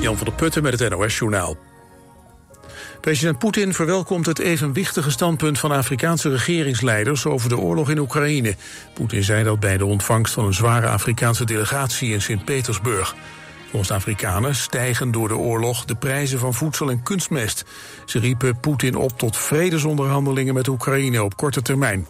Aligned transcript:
Jan 0.00 0.16
van 0.16 0.26
der 0.26 0.34
Putten 0.34 0.62
met 0.62 0.80
het 0.80 0.90
NOS-journaal. 0.90 1.56
President 3.00 3.38
Poetin 3.38 3.74
verwelkomt 3.74 4.26
het 4.26 4.38
evenwichtige 4.38 5.10
standpunt 5.10 5.58
van 5.58 5.70
Afrikaanse 5.70 6.28
regeringsleiders 6.28 7.26
over 7.26 7.48
de 7.48 7.58
oorlog 7.58 7.90
in 7.90 7.98
Oekraïne. 7.98 8.54
Poetin 8.94 9.24
zei 9.24 9.44
dat 9.44 9.60
bij 9.60 9.76
de 9.76 9.84
ontvangst 9.84 10.34
van 10.34 10.44
een 10.44 10.54
zware 10.54 10.86
Afrikaanse 10.86 11.44
delegatie 11.44 12.12
in 12.12 12.22
Sint-Petersburg. 12.22 13.14
Volgens 13.68 13.88
de 13.88 13.94
Afrikanen 13.94 14.54
stijgen 14.54 15.10
door 15.10 15.28
de 15.28 15.36
oorlog 15.36 15.84
de 15.84 15.94
prijzen 15.94 16.38
van 16.38 16.54
voedsel 16.54 16.90
en 16.90 17.02
kunstmest. 17.02 17.64
Ze 18.06 18.18
riepen 18.18 18.60
Poetin 18.60 18.96
op 18.96 19.18
tot 19.18 19.36
vredesonderhandelingen 19.36 20.54
met 20.54 20.68
Oekraïne 20.68 21.22
op 21.22 21.36
korte 21.36 21.62
termijn. 21.62 22.06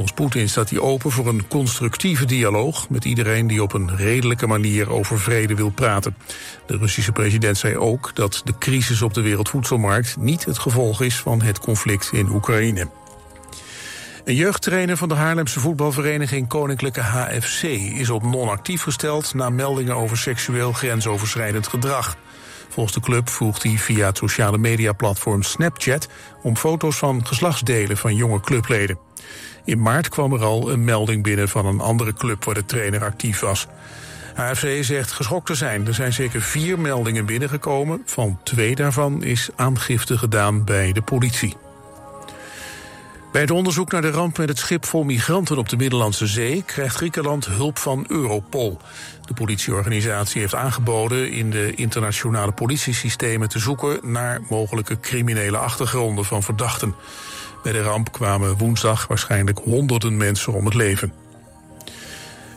Volgens 0.00 0.20
Poetin 0.20 0.48
staat 0.48 0.70
hij 0.70 0.78
open 0.78 1.10
voor 1.10 1.26
een 1.26 1.48
constructieve 1.48 2.24
dialoog 2.24 2.88
met 2.88 3.04
iedereen 3.04 3.46
die 3.46 3.62
op 3.62 3.72
een 3.72 3.96
redelijke 3.96 4.46
manier 4.46 4.90
over 4.90 5.20
vrede 5.20 5.54
wil 5.54 5.70
praten. 5.70 6.16
De 6.66 6.76
Russische 6.76 7.12
president 7.12 7.58
zei 7.58 7.76
ook 7.76 8.10
dat 8.14 8.42
de 8.44 8.58
crisis 8.58 9.02
op 9.02 9.14
de 9.14 9.20
wereldvoedselmarkt 9.20 10.16
niet 10.16 10.44
het 10.44 10.58
gevolg 10.58 11.02
is 11.02 11.16
van 11.16 11.42
het 11.42 11.58
conflict 11.58 12.10
in 12.12 12.28
Oekraïne. 12.28 12.88
Een 14.24 14.34
jeugdtrainer 14.34 14.96
van 14.96 15.08
de 15.08 15.14
Haarlemse 15.14 15.60
voetbalvereniging 15.60 16.48
Koninklijke 16.48 17.00
HFC 17.00 17.62
is 17.62 18.10
op 18.10 18.22
non-actief 18.22 18.82
gesteld 18.82 19.34
na 19.34 19.50
meldingen 19.50 19.96
over 19.96 20.18
seksueel 20.18 20.72
grensoverschrijdend 20.72 21.68
gedrag. 21.68 22.16
Volgens 22.68 22.94
de 22.94 23.00
club 23.00 23.28
vroeg 23.28 23.62
hij 23.62 23.78
via 23.78 24.06
het 24.06 24.16
sociale 24.16 24.58
mediaplatform 24.58 25.42
Snapchat 25.42 26.08
om 26.42 26.56
foto's 26.56 26.96
van 26.96 27.26
geslachtsdelen 27.26 27.96
van 27.96 28.14
jonge 28.14 28.40
clubleden. 28.40 28.98
In 29.64 29.82
maart 29.82 30.08
kwam 30.08 30.32
er 30.32 30.44
al 30.44 30.70
een 30.70 30.84
melding 30.84 31.22
binnen 31.22 31.48
van 31.48 31.66
een 31.66 31.80
andere 31.80 32.12
club 32.12 32.44
waar 32.44 32.54
de 32.54 32.64
trainer 32.64 33.04
actief 33.04 33.40
was. 33.40 33.66
HFC 34.34 34.84
zegt 34.84 35.12
geschokt 35.12 35.46
te 35.46 35.54
zijn. 35.54 35.86
Er 35.86 35.94
zijn 35.94 36.12
zeker 36.12 36.42
vier 36.42 36.78
meldingen 36.78 37.26
binnengekomen. 37.26 38.02
Van 38.04 38.38
twee 38.42 38.74
daarvan 38.74 39.22
is 39.22 39.50
aangifte 39.56 40.18
gedaan 40.18 40.64
bij 40.64 40.92
de 40.92 41.02
politie. 41.02 41.56
Bij 43.32 43.40
het 43.40 43.50
onderzoek 43.50 43.92
naar 43.92 44.02
de 44.02 44.10
ramp 44.10 44.38
met 44.38 44.48
het 44.48 44.58
schip 44.58 44.84
vol 44.86 45.02
migranten 45.04 45.58
op 45.58 45.68
de 45.68 45.76
Middellandse 45.76 46.26
Zee 46.26 46.62
krijgt 46.62 46.96
Griekenland 46.96 47.46
hulp 47.46 47.78
van 47.78 48.04
Europol. 48.08 48.78
De 49.26 49.34
politieorganisatie 49.34 50.40
heeft 50.40 50.54
aangeboden 50.54 51.32
in 51.32 51.50
de 51.50 51.74
internationale 51.74 52.52
politiesystemen 52.52 53.48
te 53.48 53.58
zoeken 53.58 53.98
naar 54.02 54.40
mogelijke 54.48 55.00
criminele 55.00 55.56
achtergronden 55.56 56.24
van 56.24 56.42
verdachten. 56.42 56.94
Bij 57.62 57.72
de 57.72 57.82
ramp 57.82 58.12
kwamen 58.12 58.56
woensdag 58.56 59.06
waarschijnlijk 59.06 59.58
honderden 59.58 60.16
mensen 60.16 60.52
om 60.52 60.64
het 60.64 60.74
leven. 60.74 61.12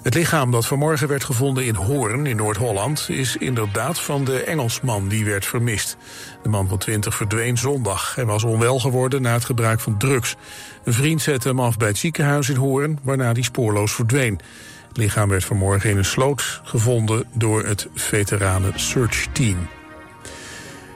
Het 0.04 0.14
lichaam 0.14 0.52
dat 0.52 0.66
vanmorgen 0.66 1.08
werd 1.08 1.24
gevonden 1.24 1.66
in 1.66 1.76
Hoorn 1.76 2.26
in 2.26 2.36
Noord-Holland... 2.36 3.06
is 3.10 3.38
inderdaad 3.38 4.00
van 4.00 4.24
de 4.24 4.44
Engelsman 4.44 5.08
die 5.08 5.26
werd 5.26 5.46
vermist. 5.46 5.98
De 6.44 6.50
man 6.50 6.68
van 6.68 6.78
20 6.78 7.16
verdween 7.16 7.58
zondag. 7.58 8.16
Hij 8.16 8.26
was 8.26 8.44
onwel 8.44 8.80
geworden 8.80 9.22
na 9.22 9.34
het 9.34 9.46
gebruik 9.46 9.80
van 9.80 9.98
drugs. 9.98 10.36
Een 10.84 10.94
vriend 10.94 11.22
zette 11.22 11.48
hem 11.48 11.60
af 11.60 11.78
bij 11.78 11.88
het 11.88 11.98
ziekenhuis 11.98 12.50
in 12.50 12.56
Hoorn... 12.56 13.00
waarna 13.04 13.32
hij 13.32 13.42
spoorloos 13.42 13.94
verdween. 13.94 14.40
Het 14.88 14.98
lichaam 14.98 15.30
werd 15.30 15.46
vanmorgen 15.46 15.90
in 15.90 15.98
een 15.98 16.06
sloot 16.06 16.62
gevonden 16.64 17.26
door 17.34 17.66
het 17.66 17.88
veteranen 17.94 18.80
search 18.80 19.28
team. 19.32 19.68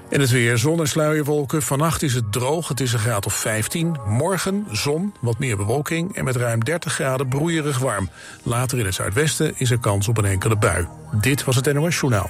En 0.10 0.20
het 0.20 0.30
weer, 0.30 0.58
zon 0.58 0.80
en 0.80 0.88
sluierwolken. 0.88 1.62
Vannacht 1.62 2.02
is 2.02 2.14
het 2.14 2.32
droog, 2.32 2.68
het 2.68 2.80
is 2.80 2.94
een 2.94 3.00
graad 3.00 3.26
of 3.26 3.34
15. 3.34 3.96
Morgen 4.06 4.66
zon, 4.72 5.14
wat 5.22 5.40
meer 5.40 5.58
bewolking 5.58 6.16
en 6.16 6.24
met 6.24 6.36
ruim 6.36 6.64
30 6.64 6.94
graden 6.94 7.28
broeierig 7.28 7.80
warm. 7.80 8.10
Later 8.44 8.80
in 8.80 8.86
het 8.86 8.94
zuidwesten 8.94 9.54
is 9.58 9.72
er 9.72 9.80
kans 9.80 10.08
op 10.08 10.18
een 10.18 10.26
enkele 10.26 10.58
bui. 10.58 10.88
Dit 11.12 11.44
was 11.44 11.56
het 11.56 11.74
NOS 11.74 12.00
Journaal. 12.00 12.30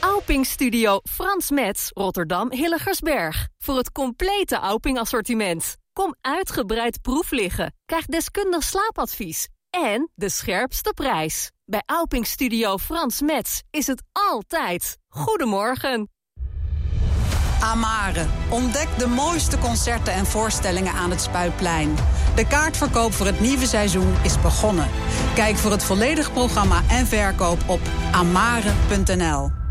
Alping 0.00 0.46
Studio 0.46 1.00
Frans 1.02 1.50
Metz, 1.50 1.90
Rotterdam 1.92 2.52
Hilligersberg. 2.52 3.48
Voor 3.58 3.76
het 3.76 3.92
complete 3.92 4.58
Alping 4.58 4.98
assortiment. 4.98 5.76
Kom 5.92 6.14
uitgebreid 6.20 7.02
proef 7.02 7.30
liggen. 7.30 7.74
Krijg 7.86 8.04
deskundig 8.04 8.62
slaapadvies. 8.62 9.48
En 9.82 10.10
de 10.14 10.28
scherpste 10.28 10.92
prijs. 10.94 11.50
Bij 11.64 11.82
Alping 11.86 12.26
Studio 12.26 12.78
Frans 12.78 13.20
Metz 13.20 13.60
is 13.70 13.86
het 13.86 14.02
altijd. 14.12 14.98
Goedemorgen. 15.08 16.08
Amare. 17.60 18.26
Ontdek 18.50 18.88
de 18.98 19.06
mooiste 19.06 19.58
concerten 19.58 20.12
en 20.12 20.26
voorstellingen 20.26 20.92
aan 20.92 21.10
het 21.10 21.20
Spuitplein. 21.20 21.94
De 22.34 22.46
kaartverkoop 22.46 23.12
voor 23.12 23.26
het 23.26 23.40
nieuwe 23.40 23.66
seizoen 23.66 24.14
is 24.22 24.40
begonnen. 24.40 24.88
Kijk 25.34 25.56
voor 25.56 25.70
het 25.70 25.84
volledige 25.84 26.30
programma 26.30 26.82
en 26.88 27.06
verkoop 27.06 27.58
op 27.66 27.80
amare.nl. 28.12 29.63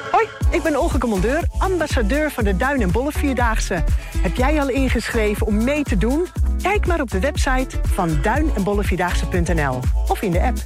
Hoi, 0.00 0.26
ik 0.50 0.62
ben 0.62 0.76
Olga 0.76 0.98
Commandeur, 0.98 1.44
ambassadeur 1.58 2.30
van 2.30 2.44
de 2.44 2.56
Duin- 2.56 2.82
en 2.82 2.90
Bolle 2.90 3.12
Vierdaagse. 3.12 3.84
Heb 4.16 4.36
jij 4.36 4.60
al 4.60 4.68
ingeschreven 4.68 5.46
om 5.46 5.64
mee 5.64 5.82
te 5.82 5.96
doen? 5.96 6.26
Kijk 6.62 6.86
maar 6.86 7.00
op 7.00 7.10
de 7.10 7.20
website 7.20 7.78
van 7.82 8.18
duin- 8.22 8.50
en 8.56 8.64
bollevierdaagse.nl 8.64 9.80
of 10.08 10.22
in 10.22 10.30
de 10.30 10.40
app. 10.42 10.56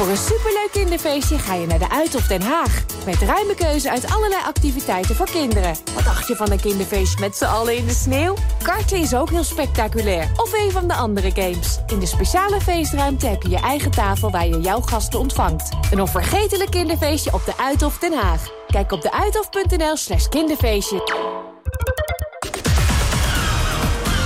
Voor 0.00 0.08
een 0.08 0.16
superleuk 0.16 0.68
kinderfeestje 0.72 1.38
ga 1.38 1.54
je 1.54 1.66
naar 1.66 1.78
de 1.78 1.90
Uithof 1.90 2.26
Den 2.26 2.42
Haag. 2.42 2.84
Met 3.06 3.16
ruime 3.16 3.54
keuze 3.54 3.90
uit 3.90 4.06
allerlei 4.06 4.42
activiteiten 4.42 5.14
voor 5.14 5.30
kinderen. 5.30 5.74
Wat 5.94 6.04
dacht 6.04 6.28
je 6.28 6.36
van 6.36 6.50
een 6.50 6.60
kinderfeestje 6.60 7.20
met 7.20 7.36
z'n 7.36 7.44
allen 7.44 7.76
in 7.76 7.86
de 7.86 7.92
sneeuw? 7.92 8.34
Karten 8.62 8.98
is 8.98 9.14
ook 9.14 9.30
heel 9.30 9.44
spectaculair. 9.44 10.30
Of 10.36 10.52
een 10.52 10.70
van 10.70 10.88
de 10.88 10.94
andere 10.94 11.30
games. 11.30 11.78
In 11.86 11.98
de 11.98 12.06
speciale 12.06 12.60
feestruimte 12.60 13.26
heb 13.26 13.42
je 13.42 13.48
je 13.48 13.60
eigen 13.60 13.90
tafel 13.90 14.30
waar 14.30 14.46
je 14.46 14.60
jouw 14.60 14.80
gasten 14.80 15.18
ontvangt. 15.18 15.68
Een 15.90 16.00
onvergetelijk 16.00 16.70
kinderfeestje 16.70 17.32
op 17.32 17.44
de 17.44 17.56
Uithof 17.56 17.98
Den 17.98 18.12
Haag. 18.12 18.48
Kijk 18.66 18.92
op 18.92 19.02
deuithof.nl 19.02 19.96
slash 19.96 20.28
kinderfeestje. 20.28 21.00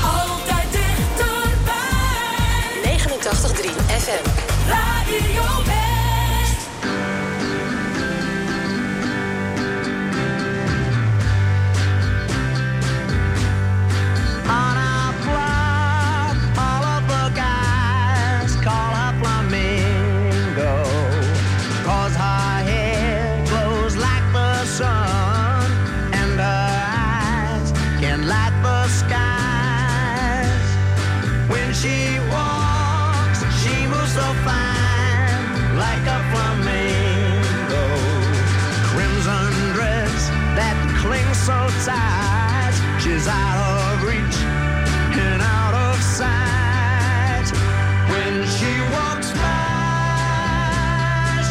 Altijd 0.02 0.72
dichterbij. 0.72 1.68
89.3 2.82 3.70
FM. 3.86 4.53
So 41.44 41.68
tight, 41.84 42.72
she's 43.02 43.26
out 43.28 43.58
of 43.58 44.02
reach 44.02 44.38
and 45.20 45.42
out 45.42 45.74
of 45.74 46.00
sight. 46.02 47.44
When 48.08 48.46
she 48.46 48.80
walks 48.94 49.30
by, 49.32 49.42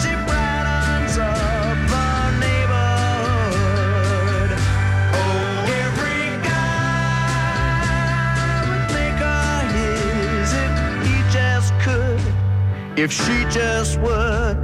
she 0.02 0.09
brightens 0.26 1.18
up 1.20 1.78
the 1.94 2.31
neighborhood. 2.42 2.90
Oh, 5.14 5.78
every 5.86 6.25
guy 6.42 7.46
would 8.66 8.90
make 8.98 9.20
her 9.22 9.62
his 9.78 10.50
if 10.66 10.74
he 11.06 11.16
just 11.31 11.70
could, 11.84 12.24
if 12.98 13.12
she 13.12 13.46
just 13.52 14.00
would. 14.00 14.62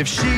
If 0.00 0.08
she 0.08 0.29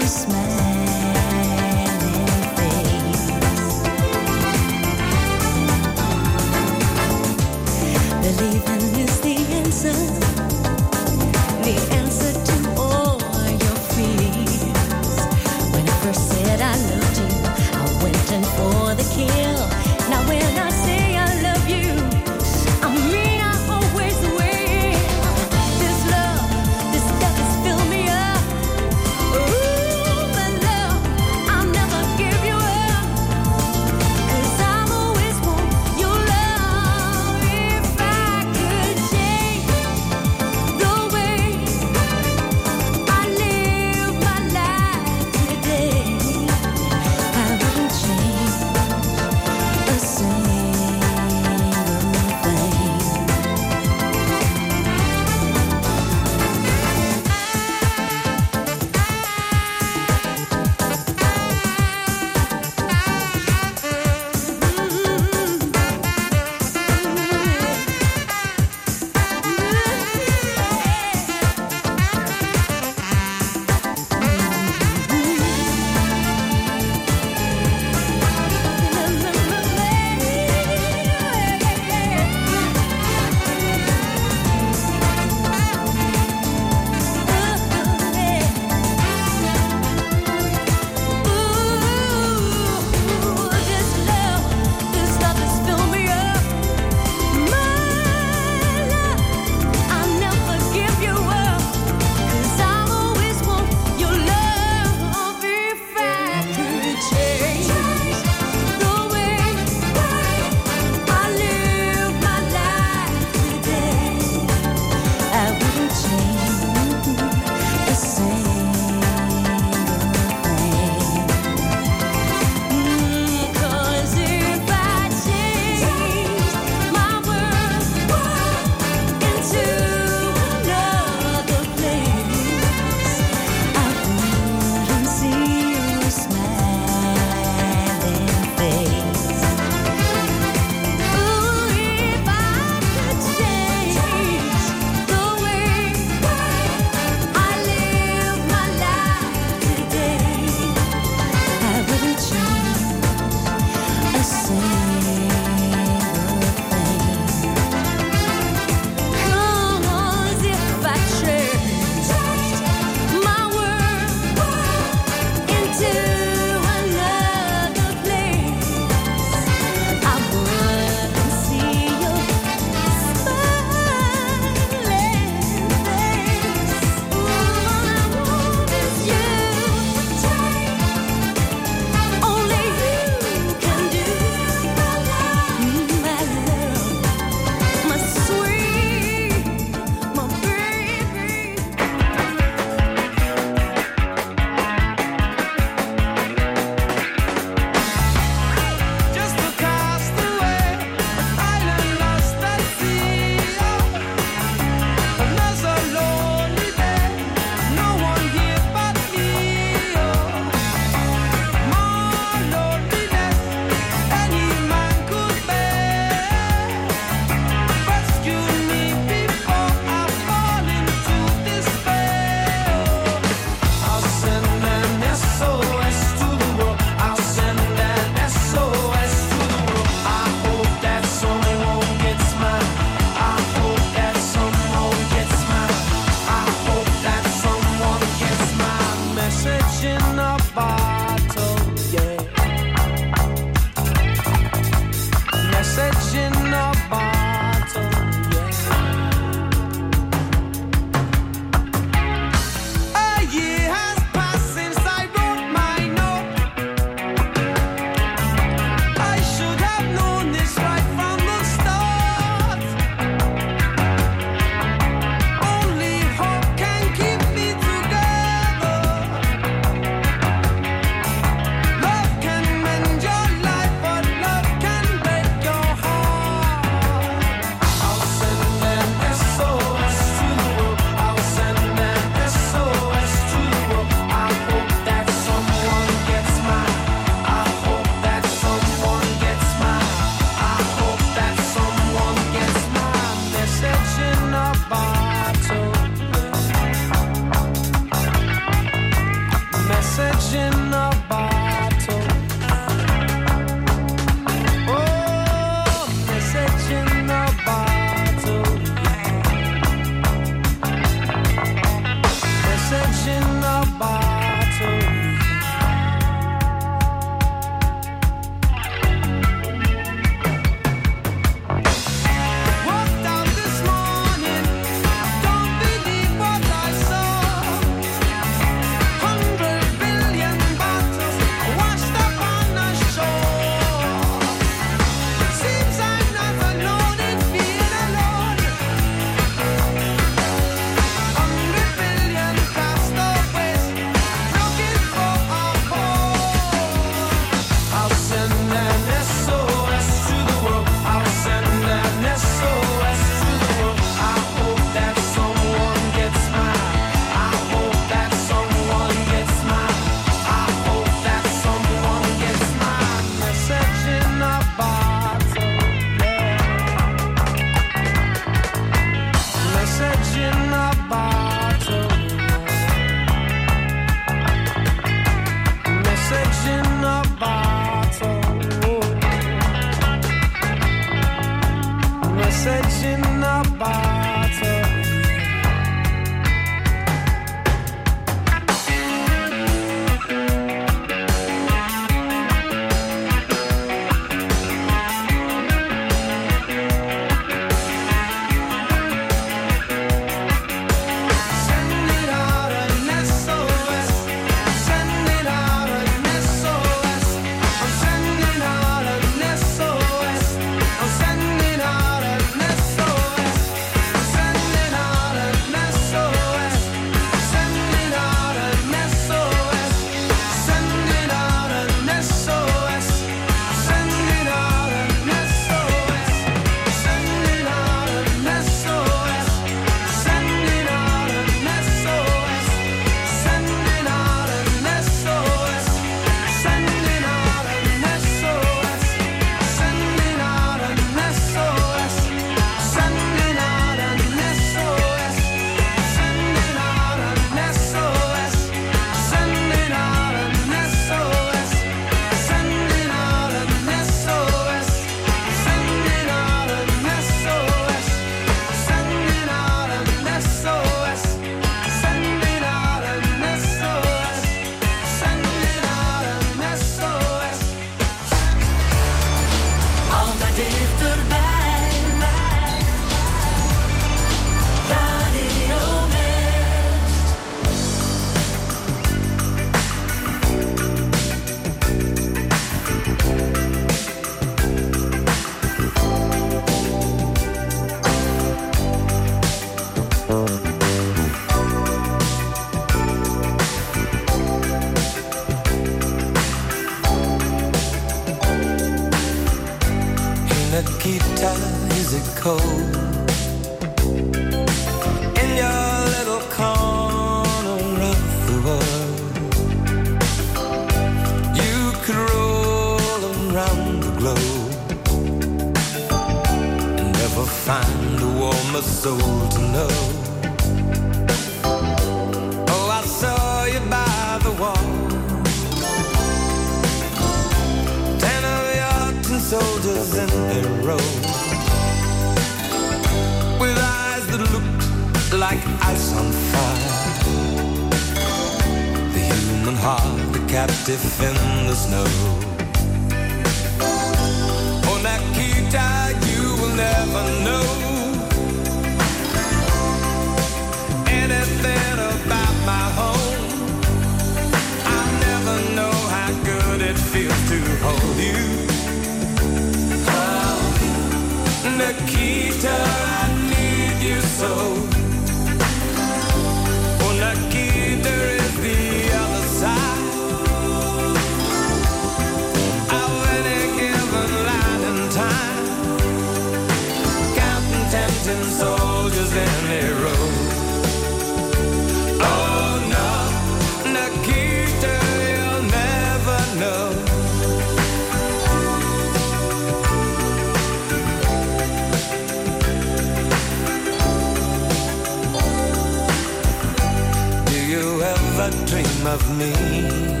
me. 599.24 600.00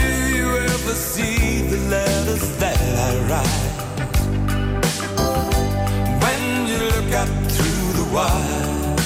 Do 0.00 0.10
you 0.36 0.48
ever 0.56 0.94
see 0.94 1.62
the 1.72 1.78
letters 1.88 2.44
that 2.58 2.78
I 3.08 3.10
write? 3.28 3.66
When 6.24 6.42
you 6.68 6.78
look 6.92 7.10
up 7.22 7.32
through 7.54 7.86
the 8.00 8.06
wire, 8.14 8.96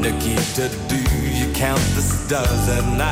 Nikita, 0.00 0.68
do 0.88 1.00
you 1.38 1.52
count 1.54 1.84
the 1.96 2.02
stars 2.02 2.68
at 2.68 2.84
night? 2.96 3.11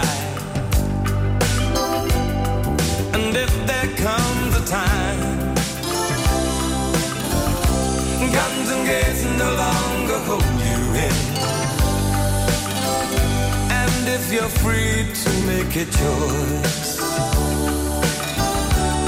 you're 14.41 14.49
free 14.49 15.05
to 15.23 15.31
make 15.47 15.77
a 15.77 15.85
choice. 15.85 16.97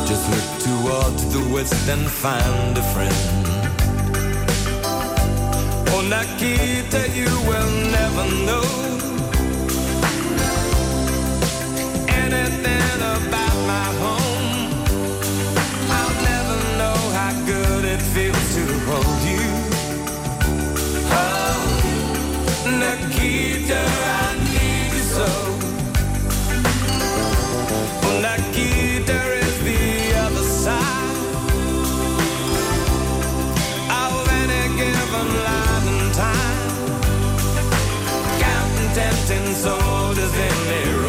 Just 0.09 0.25
look 0.33 0.49
toward 0.67 1.15
the 1.35 1.43
west 1.55 1.89
and 1.89 2.07
find 2.23 2.77
a 2.77 2.83
friend. 2.93 3.47
Oh, 5.89 5.99
On 5.99 6.13
Akita, 6.23 7.03
you 7.21 7.33
will 7.49 7.73
never 7.99 8.25
know 8.49 8.69
anything 12.23 12.99
about 13.17 13.57
my 13.73 13.89
home. 14.03 14.51
I'll 15.99 16.17
never 16.31 16.59
know 16.81 16.99
how 17.19 17.33
good 17.47 17.85
it 17.95 18.03
feels 18.15 18.47
to 18.57 18.65
hold 18.89 19.21
you. 19.33 19.47
Oh, 21.21 21.61
Nikita. 22.81 24.22
and 39.35 39.57
soldiers 39.57 40.35
in 40.47 40.57
their 40.69 41.02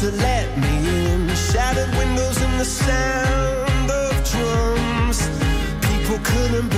to 0.00 0.12
let 0.12 0.56
me 0.56 1.08
in. 1.10 1.28
Shattered 1.34 1.92
windows 1.96 2.40
and 2.40 2.60
the 2.60 2.64
sound 2.64 3.90
of 3.90 4.12
drums. 4.30 5.28
People 5.88 6.18
couldn't 6.22 6.77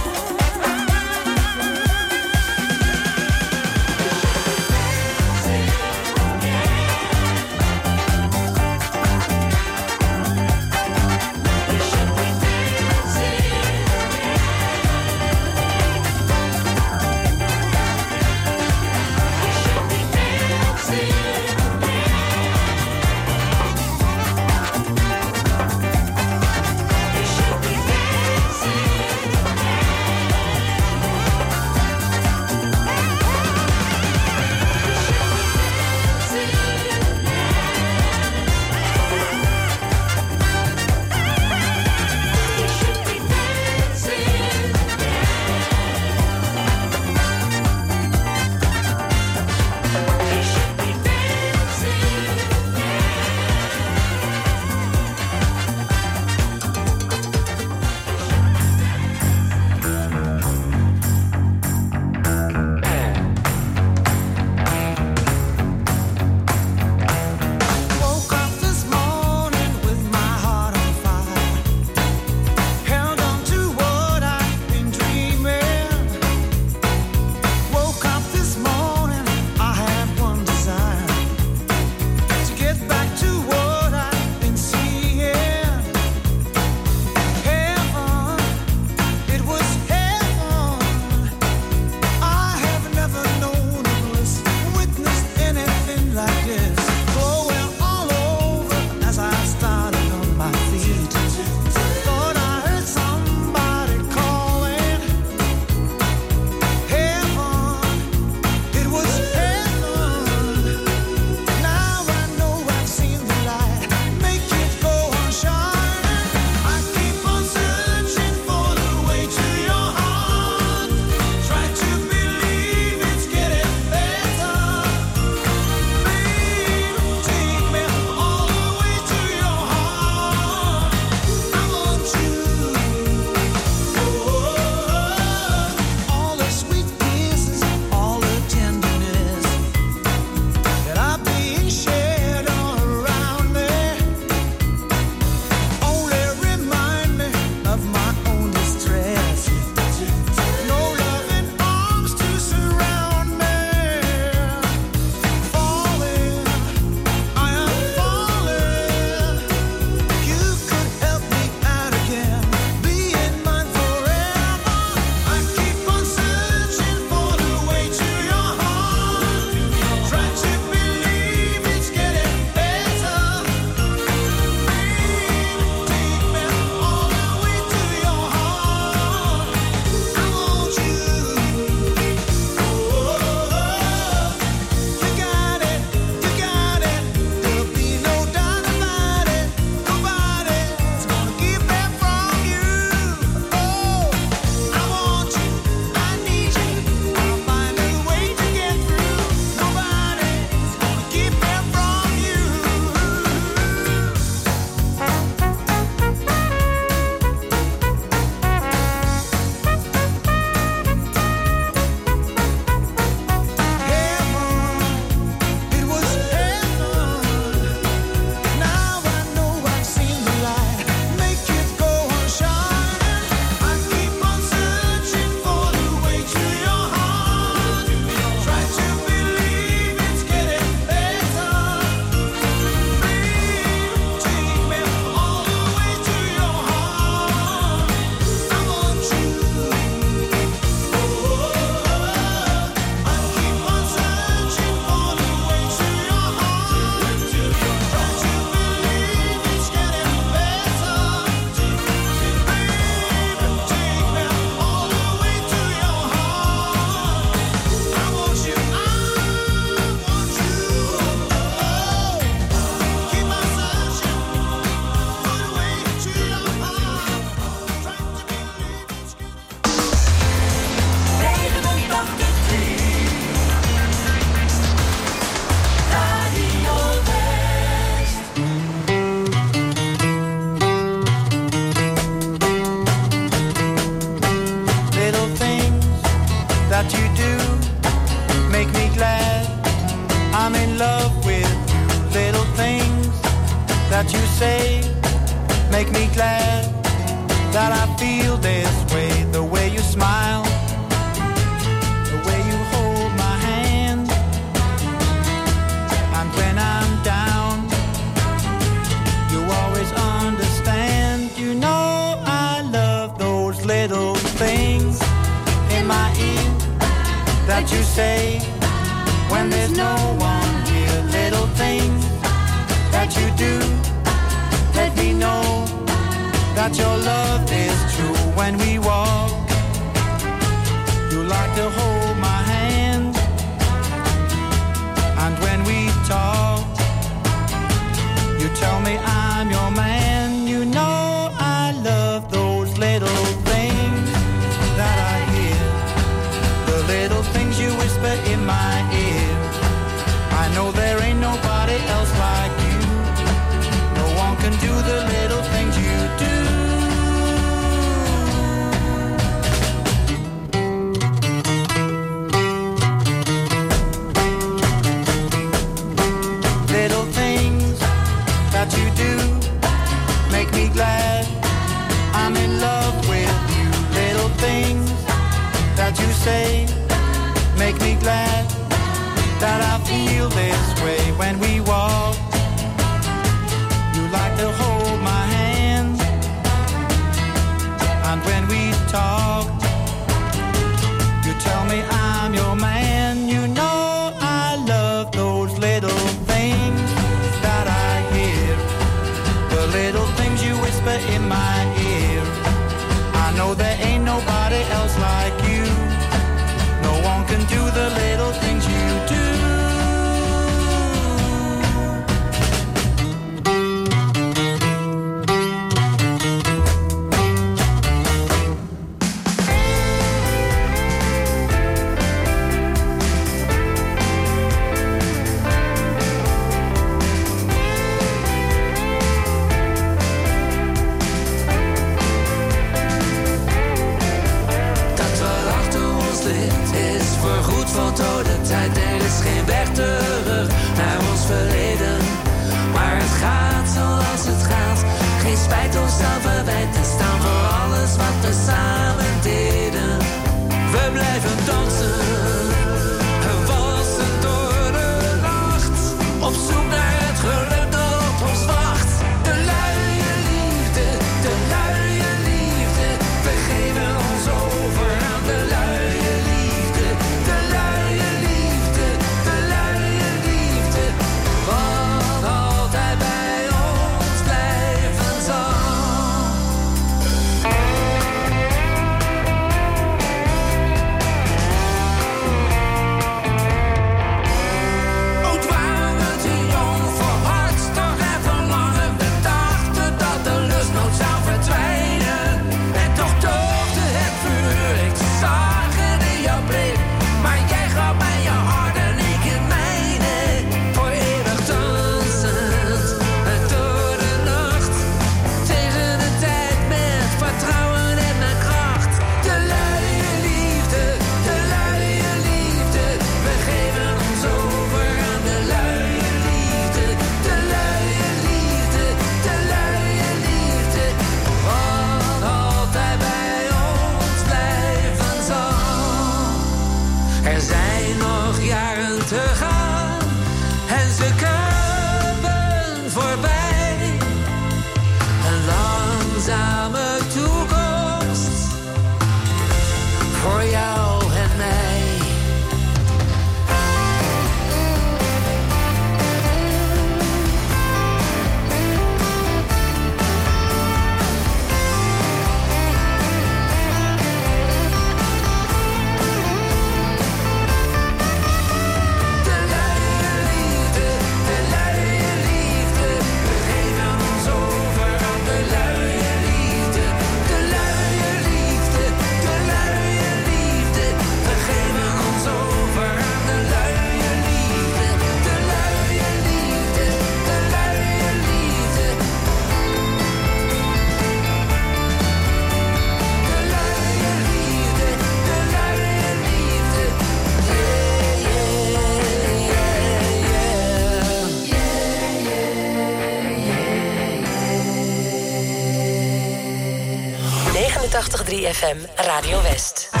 89.3 598.31 598.47
FM 598.47 598.87
Radio 599.07 599.37
West. 599.43 600.00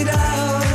It 0.00 0.08
out. 0.08 0.67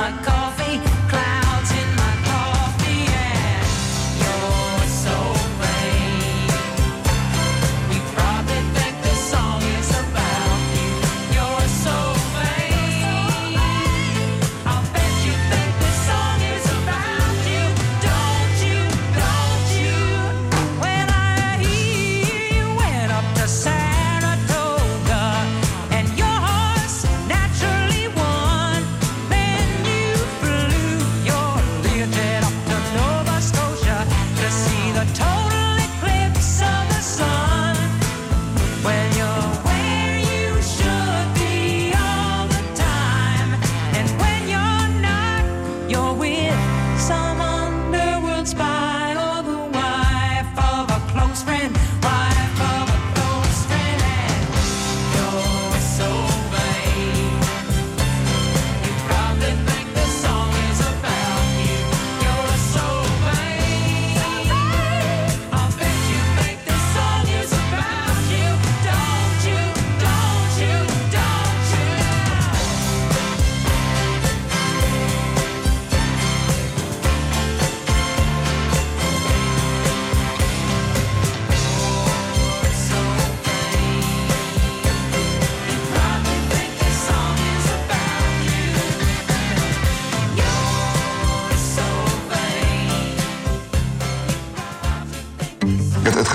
my 0.00 0.10
God. 0.22 0.29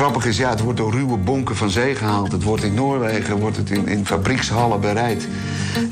grappige 0.05 0.29
is, 0.29 0.37
ja, 0.37 0.49
het 0.49 0.59
wordt 0.59 0.77
door 0.77 0.91
ruwe 0.91 1.17
bonken 1.17 1.55
van 1.55 1.69
zee 1.69 1.95
gehaald. 1.95 2.31
Het 2.31 2.43
wordt 2.43 2.63
in 2.63 2.73
Noorwegen, 2.73 3.39
wordt 3.39 3.57
het 3.57 3.69
in, 3.69 3.87
in 3.87 4.05
fabriekshallen 4.05 4.81
bereid. 4.81 5.27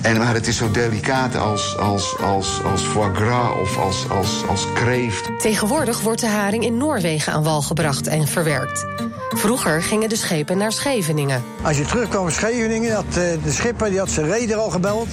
En, 0.02 0.18
maar 0.18 0.34
het 0.34 0.48
is 0.48 0.58
zo 0.58 0.72
delicaat 0.72 1.36
als, 1.36 1.78
als, 1.78 2.18
als, 2.20 2.64
als 2.64 2.82
foie 2.82 3.14
gras 3.14 3.60
of 3.62 3.78
als, 3.78 4.10
als, 4.10 4.44
als 4.48 4.68
kreeft. 4.74 5.40
Tegenwoordig 5.40 6.02
wordt 6.02 6.22
de 6.22 6.28
haring 6.28 6.64
in 6.64 6.78
Noorwegen 6.78 7.34
aan 7.34 7.44
wal 7.44 7.62
gebracht 7.62 8.08
en 8.08 8.28
verwerkt. 8.28 8.86
Vroeger 9.30 9.82
gingen 9.82 10.10
de 10.10 10.16
schepen 10.16 10.58
naar 10.58 10.72
Scheveningen. 10.72 11.44
Als 11.62 11.78
je 11.78 11.86
terugkwam 11.86 12.26
in 12.26 12.32
Scheveningen, 12.32 12.94
had 12.94 13.06
eh, 13.06 13.14
de 13.44 13.52
schipper 13.52 13.90
die 13.90 14.00
had 14.00 14.10
zijn 14.10 14.28
reder 14.28 14.58
al 14.58 14.70
gebeld. 14.70 15.10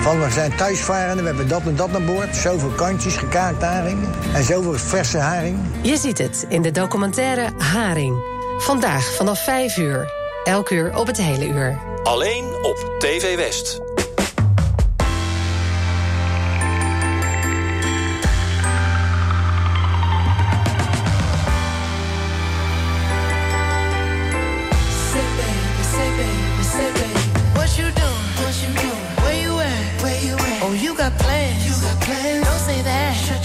Van 0.00 0.20
we 0.20 0.30
zijn 0.30 0.56
thuisvarende, 0.56 1.22
we 1.22 1.28
hebben 1.28 1.48
dat 1.48 1.62
en 1.62 1.76
dat 1.76 1.94
aan 1.94 2.06
boord. 2.06 2.36
Zoveel 2.36 2.68
kantjes, 2.68 3.16
gekaakt 3.16 3.62
haring 3.62 3.98
en 4.34 4.44
zoveel 4.44 4.72
verse 4.72 5.18
haring. 5.18 5.58
Je 5.82 5.96
ziet 5.96 6.18
het 6.18 6.46
in 6.48 6.62
de 6.62 6.70
documentaire 6.70 7.48
Haring. 7.58 8.16
Vandaag 8.58 9.14
vanaf 9.14 9.44
5 9.44 9.76
uur. 9.76 10.12
Elk 10.44 10.70
uur 10.70 10.96
op 10.96 11.06
het 11.06 11.16
hele 11.16 11.48
uur. 11.48 11.78
Alleen 12.02 12.44
op 12.62 12.94
TV 12.98 13.36
West. 13.36 13.80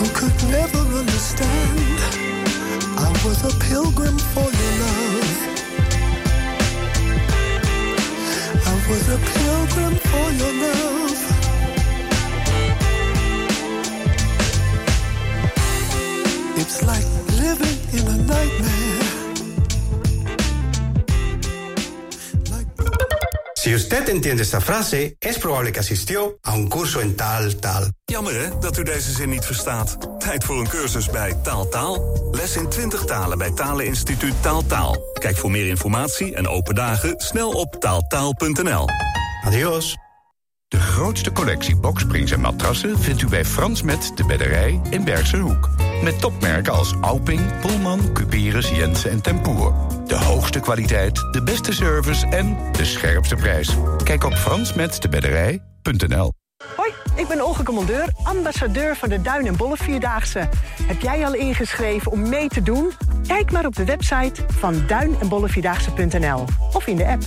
Who 0.00 0.08
could 0.14 0.48
never 0.48 0.78
understand. 0.78 1.98
I 3.06 3.10
was 3.22 3.38
a 3.44 3.52
pilgrim 3.68 4.16
for 4.32 4.48
your 4.60 4.72
love. 4.84 5.38
I 8.70 8.74
was 8.88 9.04
a 9.16 9.18
pilgrim 9.34 9.94
for 10.10 10.26
your 10.40 10.54
love. 10.64 11.20
It's 16.56 16.82
like 16.82 17.08
living 17.44 17.78
in 17.92 18.04
a 18.08 18.16
nightmare. 18.32 19.09
Si 23.70 23.76
usted 23.76 24.08
entiende 24.08 24.42
esta 24.42 24.60
frase, 24.60 25.16
es 25.20 25.38
probable 25.38 25.70
que 25.70 25.78
asistió 25.78 26.40
a 26.42 26.54
un 26.54 26.68
curso 26.68 27.00
en 27.00 27.14
tal 27.14 27.54
tal. 27.60 27.88
Jammer 28.04 28.34
hè, 28.34 28.58
dat 28.58 28.78
u 28.78 28.82
deze 28.82 29.12
zin 29.12 29.28
niet 29.28 29.44
verstaat. 29.44 29.96
Tijd 30.18 30.44
voor 30.44 30.58
een 30.58 30.68
cursus 30.68 31.10
bij 31.10 31.34
Taal 31.42 31.68
Taal. 31.68 32.30
Les 32.32 32.56
in 32.56 32.68
20 32.68 33.04
talen 33.04 33.38
bij 33.38 33.50
Taleninstituut 33.50 34.42
Taal 34.42 34.66
Taal. 34.66 34.96
Kijk 35.12 35.36
voor 35.36 35.50
meer 35.50 35.66
informatie 35.66 36.34
en 36.34 36.48
open 36.48 36.74
dagen 36.74 37.14
snel 37.16 37.50
op 37.50 37.76
taaltaal.nl. 37.80 38.88
Adios. 39.44 39.96
De 40.68 40.80
grootste 40.80 41.32
collectie 41.32 41.76
boksprings 41.76 42.32
en 42.32 42.40
matrassen 42.40 42.98
vindt 42.98 43.22
u 43.22 43.26
bij 43.26 43.44
Frans 43.44 43.82
Met 43.82 44.12
de 44.14 44.24
Bedderij 44.24 44.80
in 44.90 45.04
Bergse 45.04 45.36
Hoek. 45.36 45.68
Met 46.02 46.20
topmerken 46.20 46.72
als 46.72 46.94
Alping, 47.00 47.60
Pullman, 47.60 48.12
Cuperus, 48.12 48.68
Jensen 48.68 49.10
en 49.10 49.20
Tempoer. 49.20 49.74
De 50.06 50.14
hoogste 50.14 50.60
kwaliteit, 50.60 51.14
de 51.32 51.42
beste 51.42 51.72
service 51.72 52.26
en 52.26 52.56
de 52.72 52.84
scherpste 52.84 53.34
prijs. 53.34 53.76
Kijk 54.04 54.24
op 54.24 54.34
fransmetdebedderij.nl 54.34 56.32
Hoi, 56.76 56.92
ik 57.16 57.28
ben 57.28 57.40
Olga 57.40 57.62
Commandeur, 57.62 58.12
ambassadeur 58.22 58.96
van 58.96 59.08
de 59.08 59.22
Duin 59.22 59.46
en 59.46 59.56
Bolle 59.56 59.76
Vierdaagse. 59.76 60.48
Heb 60.82 61.00
jij 61.00 61.26
al 61.26 61.34
ingeschreven 61.34 62.12
om 62.12 62.28
mee 62.28 62.48
te 62.48 62.62
doen? 62.62 62.92
Kijk 63.26 63.52
maar 63.52 63.66
op 63.66 63.76
de 63.76 63.84
website 63.84 64.44
van 64.48 64.82
duin 64.86 65.16
en 65.20 65.28
bollevierdaagse.nl 65.28 66.44
of 66.72 66.86
in 66.86 66.96
de 66.96 67.06
app. 67.06 67.22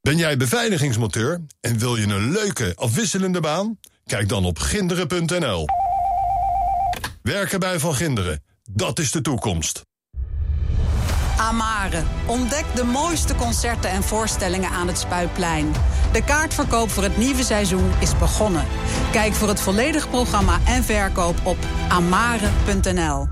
Ben 0.00 0.16
jij 0.16 0.36
beveiligingsmonteur 0.36 1.40
en 1.60 1.78
wil 1.78 1.96
je 1.96 2.06
een 2.06 2.30
leuke, 2.30 2.72
afwisselende 2.74 3.40
baan? 3.40 3.78
Kijk 4.06 4.28
dan 4.28 4.44
op 4.44 4.58
ginderen.nl. 4.58 5.66
Werken 7.28 7.60
bij 7.60 7.78
Van 7.78 7.94
Ginderen, 7.94 8.42
dat 8.70 8.98
is 8.98 9.10
de 9.10 9.20
toekomst. 9.20 9.82
Amare. 11.36 12.02
Ontdek 12.26 12.64
de 12.74 12.84
mooiste 12.84 13.34
concerten 13.34 13.90
en 13.90 14.02
voorstellingen 14.02 14.70
aan 14.70 14.86
het 14.86 14.98
Spuiplein. 14.98 15.72
De 16.12 16.24
kaartverkoop 16.24 16.90
voor 16.90 17.02
het 17.02 17.16
nieuwe 17.16 17.44
seizoen 17.44 17.90
is 18.00 18.18
begonnen. 18.18 18.64
Kijk 19.12 19.34
voor 19.34 19.48
het 19.48 19.60
volledige 19.60 20.08
programma 20.08 20.58
en 20.66 20.84
verkoop 20.84 21.36
op 21.46 21.56
amare.nl. 21.88 23.20
Op 23.20 23.28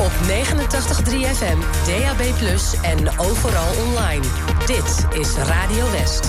Op 0.00 0.12
89.3 0.28 1.14
FM, 1.34 1.58
DAB+, 1.86 2.20
en 2.82 3.18
overal 3.18 3.74
online. 3.86 4.26
Dit 4.66 5.18
is 5.20 5.34
Radio 5.34 5.90
West. 5.90 6.28